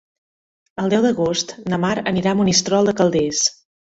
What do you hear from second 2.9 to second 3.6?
de Calders.